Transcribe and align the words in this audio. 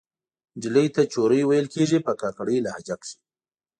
نجلۍ 0.55 0.87
ته 0.95 1.01
چورۍ 1.13 1.41
ویل 1.45 1.67
کیږي 1.75 1.99
په 2.05 2.11
کاکړۍ 2.21 2.57
لهجه 2.65 2.95
کښې 3.01 3.15